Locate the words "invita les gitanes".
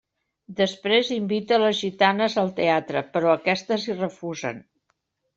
1.15-2.37